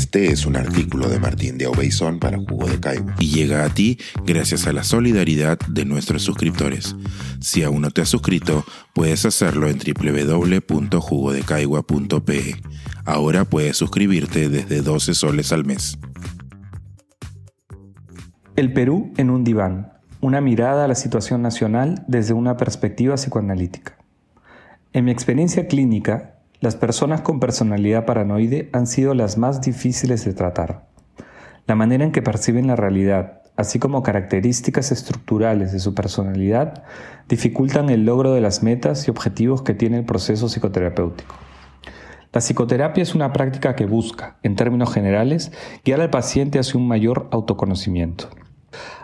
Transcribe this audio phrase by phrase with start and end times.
[0.00, 3.68] Este es un artículo de Martín de Obeizón para Jugo de Caigua y llega a
[3.68, 6.96] ti gracias a la solidaridad de nuestros suscriptores.
[7.40, 12.56] Si aún no te has suscrito, puedes hacerlo en www.jugodecaigua.pe.
[13.04, 15.98] Ahora puedes suscribirte desde 12 soles al mes.
[18.56, 19.92] El Perú en un diván.
[20.22, 23.98] Una mirada a la situación nacional desde una perspectiva psicoanalítica.
[24.94, 30.34] En mi experiencia clínica, las personas con personalidad paranoide han sido las más difíciles de
[30.34, 30.86] tratar.
[31.66, 36.84] La manera en que perciben la realidad, así como características estructurales de su personalidad,
[37.28, 41.34] dificultan el logro de las metas y objetivos que tiene el proceso psicoterapéutico.
[42.32, 46.86] La psicoterapia es una práctica que busca, en términos generales, guiar al paciente hacia un
[46.86, 48.28] mayor autoconocimiento.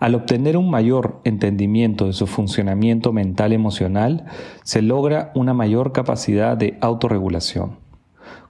[0.00, 4.24] Al obtener un mayor entendimiento de su funcionamiento mental emocional,
[4.64, 7.78] se logra una mayor capacidad de autorregulación.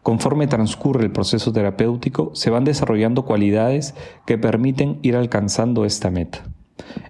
[0.02, 3.94] Conforme transcurre el proceso terapéutico, se van desarrollando cualidades
[4.26, 6.44] que permiten ir alcanzando esta meta.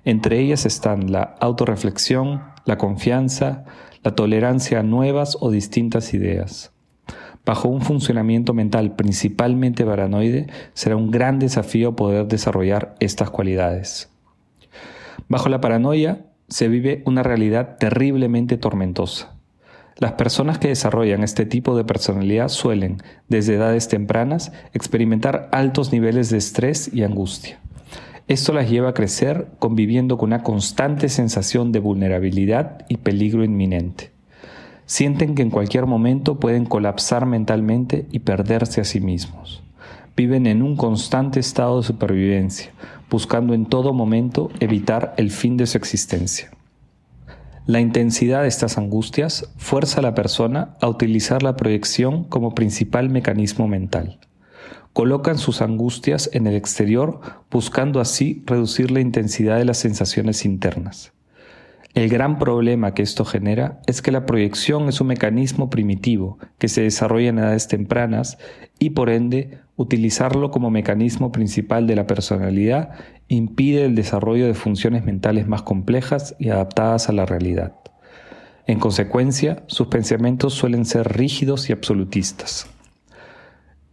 [0.05, 3.65] Entre ellas están la autorreflexión, la confianza,
[4.03, 6.73] la tolerancia a nuevas o distintas ideas.
[7.45, 14.11] Bajo un funcionamiento mental principalmente paranoide, será un gran desafío poder desarrollar estas cualidades.
[15.29, 19.35] Bajo la paranoia se vive una realidad terriblemente tormentosa.
[19.99, 22.99] Las personas que desarrollan este tipo de personalidad suelen,
[23.29, 27.59] desde edades tempranas, experimentar altos niveles de estrés y angustia.
[28.29, 34.12] Esto las lleva a crecer conviviendo con una constante sensación de vulnerabilidad y peligro inminente.
[34.87, 39.63] Sienten que en cualquier momento pueden colapsar mentalmente y perderse a sí mismos.
[40.17, 42.71] Viven en un constante estado de supervivencia,
[43.11, 46.51] buscando en todo momento evitar el fin de su existencia.
[47.65, 53.09] La intensidad de estas angustias fuerza a la persona a utilizar la proyección como principal
[53.09, 54.19] mecanismo mental.
[54.93, 57.21] Colocan sus angustias en el exterior
[57.51, 61.13] buscando así reducir la intensidad de las sensaciones internas.
[61.95, 66.69] El gran problema que esto genera es que la proyección es un mecanismo primitivo que
[66.69, 68.39] se desarrolla en edades tempranas
[68.79, 72.93] y por ende utilizarlo como mecanismo principal de la personalidad
[73.29, 77.75] impide el desarrollo de funciones mentales más complejas y adaptadas a la realidad.
[78.67, 82.69] En consecuencia, sus pensamientos suelen ser rígidos y absolutistas.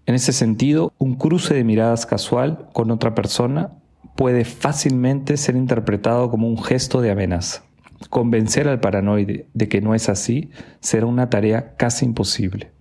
[0.05, 3.73] En ese sentido, un cruce de miradas casual con otra persona
[4.15, 7.68] puede fácilmente ser interpretado como un gesto de amenaza.
[8.09, 10.49] Convencer al paranoide de que no es así
[10.79, 12.71] será una tarea casi imposible.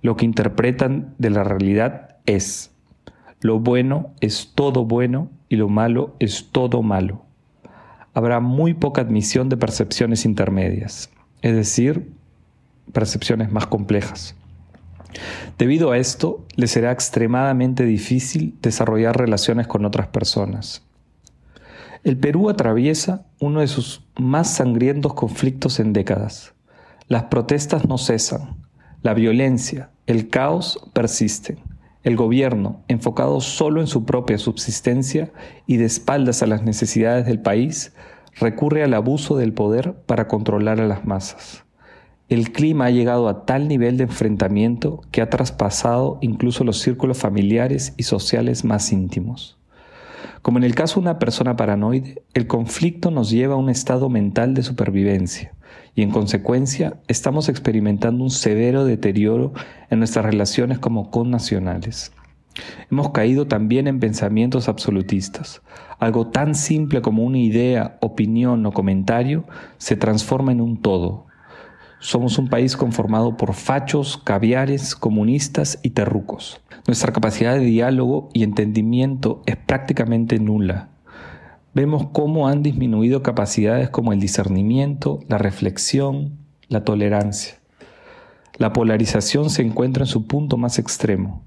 [0.00, 2.72] Lo que interpretan de la realidad es,
[3.40, 7.24] lo bueno es todo bueno y lo malo es todo malo.
[8.14, 11.10] Habrá muy poca admisión de percepciones intermedias,
[11.42, 12.10] es decir,
[12.92, 14.34] percepciones más complejas.
[15.58, 20.82] Debido a esto, le será extremadamente difícil desarrollar relaciones con otras personas.
[22.04, 26.52] El Perú atraviesa uno de sus más sangrientos conflictos en décadas.
[27.08, 28.56] Las protestas no cesan,
[29.00, 31.60] la violencia, el caos persisten.
[32.02, 35.32] El gobierno, enfocado solo en su propia subsistencia
[35.66, 37.94] y de espaldas a las necesidades del país,
[38.38, 41.64] recurre al abuso del poder para controlar a las masas.
[42.28, 47.16] El clima ha llegado a tal nivel de enfrentamiento que ha traspasado incluso los círculos
[47.16, 49.56] familiares y sociales más íntimos.
[50.44, 54.10] Como en el caso de una persona paranoide, el conflicto nos lleva a un estado
[54.10, 55.54] mental de supervivencia
[55.94, 59.54] y en consecuencia estamos experimentando un severo deterioro
[59.88, 62.12] en nuestras relaciones como connacionales.
[62.90, 65.62] Hemos caído también en pensamientos absolutistas.
[65.98, 69.46] Algo tan simple como una idea, opinión o comentario
[69.78, 71.24] se transforma en un todo.
[71.98, 76.60] Somos un país conformado por fachos, caviares, comunistas y terrucos.
[76.86, 80.90] Nuestra capacidad de diálogo y entendimiento es prácticamente nula.
[81.72, 86.38] Vemos cómo han disminuido capacidades como el discernimiento, la reflexión,
[86.68, 87.56] la tolerancia.
[88.58, 91.42] La polarización se encuentra en su punto más extremo.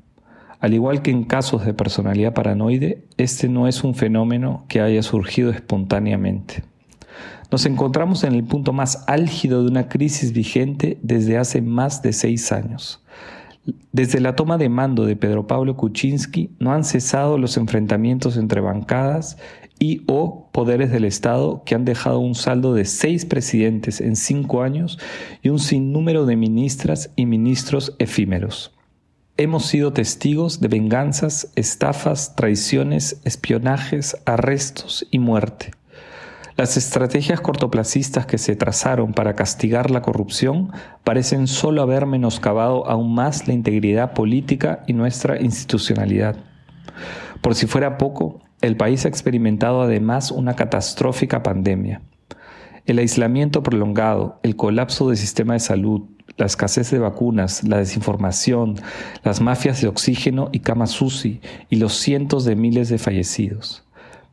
[0.59, 5.03] Al igual que en casos de personalidad paranoide, este no es un fenómeno que haya
[5.03, 6.63] surgido espontáneamente.
[7.49, 12.11] Nos encontramos en el punto más álgido de una crisis vigente desde hace más de
[12.11, 13.01] seis años.
[13.91, 18.61] Desde la toma de mando de Pedro Pablo Kuczynski no han cesado los enfrentamientos entre
[18.61, 19.37] bancadas
[19.79, 24.61] y o poderes del Estado que han dejado un saldo de seis presidentes en cinco
[24.61, 24.99] años
[25.41, 28.73] y un sinnúmero de ministras y ministros efímeros.
[29.37, 35.76] Hemos sido testigos de venganzas, estafas, traiciones, espionajes, arrestos y muerte.
[36.57, 40.71] Las estrategias cortoplacistas que se trazaron para castigar la corrupción
[41.03, 46.35] parecen solo haber menoscabado aún más la integridad política y nuestra institucionalidad.
[47.41, 52.01] Por si fuera poco, el país ha experimentado además una catastrófica pandemia.
[52.87, 56.05] El aislamiento prolongado, el colapso del sistema de salud,
[56.37, 58.77] la escasez de vacunas, la desinformación,
[59.23, 61.39] las mafias de oxígeno y cama sushi
[61.69, 63.86] y los cientos de miles de fallecidos.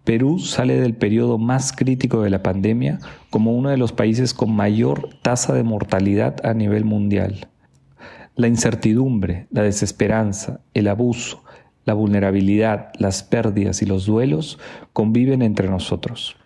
[0.04, 2.98] Perú sale del periodo más crítico de la pandemia
[3.30, 7.48] como uno de los países con mayor tasa de mortalidad a nivel mundial.
[8.36, 11.42] La incertidumbre, la desesperanza, el abuso,
[11.86, 14.58] la vulnerabilidad, las pérdidas y los duelos
[14.92, 16.36] conviven entre nosotros.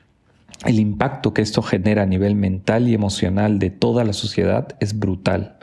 [0.64, 4.98] El impacto que esto genera a nivel mental y emocional de toda la sociedad es
[4.98, 5.56] brutal.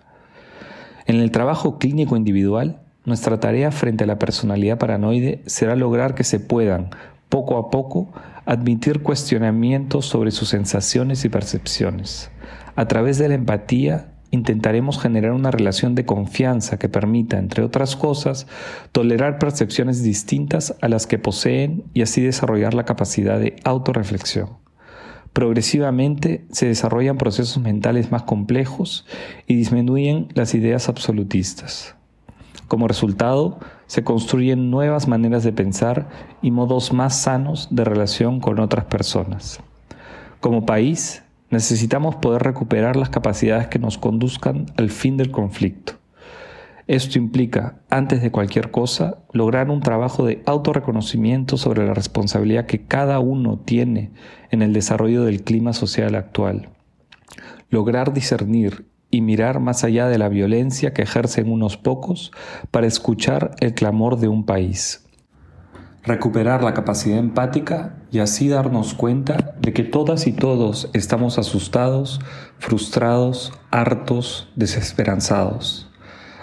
[1.05, 6.23] En el trabajo clínico individual, nuestra tarea frente a la personalidad paranoide será lograr que
[6.23, 6.89] se puedan,
[7.35, 8.07] poco a poco,
[8.45, 12.31] admitir cuestionamientos sobre sus sensaciones y percepciones.
[12.77, 17.97] A través de la empatía intentaremos generar una relación de confianza que permita, entre otras
[17.97, 18.47] cosas,
[18.93, 24.51] tolerar percepciones distintas a las que poseen y así desarrollar la capacidad de autorreflexión.
[25.33, 29.05] Progresivamente se desarrollan procesos mentales más complejos
[29.45, 31.97] y disminuyen las ideas absolutistas.
[32.67, 36.09] Como resultado, se construyen nuevas maneras de pensar
[36.41, 39.59] y modos más sanos de relación con otras personas.
[40.39, 45.93] Como país, necesitamos poder recuperar las capacidades que nos conduzcan al fin del conflicto.
[46.87, 52.85] Esto implica, antes de cualquier cosa, lograr un trabajo de autorreconocimiento sobre la responsabilidad que
[52.85, 54.11] cada uno tiene
[54.51, 56.69] en el desarrollo del clima social actual.
[57.69, 58.85] Lograr discernir
[59.15, 62.33] y mirar más allá de la violencia que ejercen unos pocos
[62.69, 65.05] para escuchar el clamor de un país.
[66.03, 72.19] Recuperar la capacidad empática y así darnos cuenta de que todas y todos estamos asustados,
[72.59, 75.89] frustrados, hartos, desesperanzados.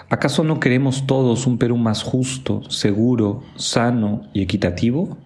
[0.09, 5.17] ¿Acaso no queremos todos un Perú más justo, seguro, sano y equitativo?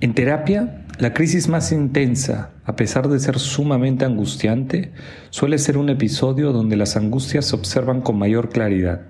[0.00, 4.92] En terapia, la crisis más intensa, a pesar de ser sumamente angustiante,
[5.30, 9.02] suele ser un episodio donde las angustias se observan con mayor claridad.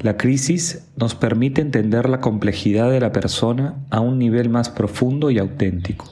[0.00, 5.30] La crisis nos permite entender la complejidad de la persona a un nivel más profundo
[5.30, 6.06] y auténtico.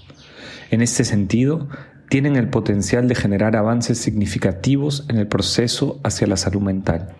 [0.70, 1.68] En este sentido,
[2.08, 7.14] tienen el potencial de generar avances significativos en el proceso hacia la salud mental.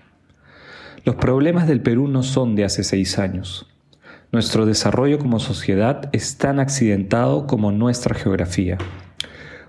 [1.05, 3.69] Los problemas del Perú no son de hace seis años.
[4.32, 8.79] Nuestro desarrollo como sociedad es tan accidentado como nuestra geografía.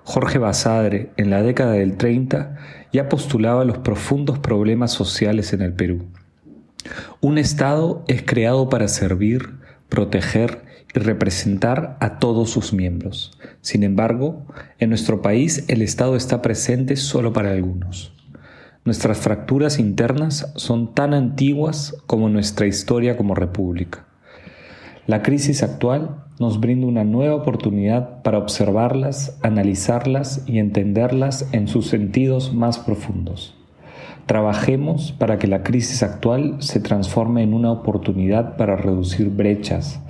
[0.03, 2.57] Jorge Basadre, en la década del 30,
[2.93, 6.05] ya postulaba los profundos problemas sociales en el Perú.
[7.21, 9.49] Un Estado es creado para servir,
[9.89, 13.31] proteger y representar a todos sus miembros.
[13.61, 14.45] Sin embargo,
[14.77, 18.13] en nuestro país el Estado está presente solo para algunos.
[18.85, 24.10] Nuestras fracturas internas son tan antiguas como nuestra historia como república.
[25.07, 31.87] La crisis actual nos brinda una nueva oportunidad para observarlas, analizarlas y entenderlas en sus
[31.87, 33.55] sentidos más profundos.
[34.27, 40.01] Trabajemos para que la crisis actual se transforme en una oportunidad para reducir brechas,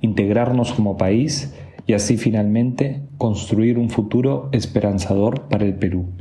[0.00, 1.52] integrarnos como país
[1.86, 6.12] y así finalmente construir un futuro esperanzador para el Perú.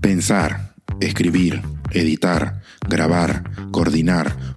[0.00, 4.56] Pensar, escribir, editar, grabar, coordinar,